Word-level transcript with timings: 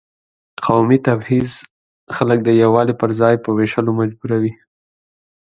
قومي 0.65 0.97
تبعیض 1.07 1.51
خلک 2.15 2.39
د 2.43 2.49
یووالي 2.61 2.93
پر 3.01 3.09
ځای 3.19 3.35
په 3.43 3.49
وېشلو 3.57 3.91
مجبوروي. 3.99 4.53